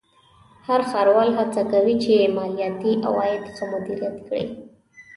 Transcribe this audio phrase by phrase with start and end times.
[0.67, 4.43] هر ښاروال هڅه کوي چې مالیاتي عواید ښه مدیریت کړي.